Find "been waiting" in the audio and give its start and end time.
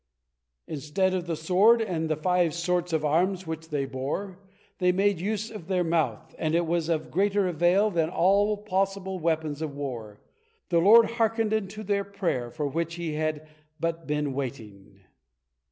14.07-15.01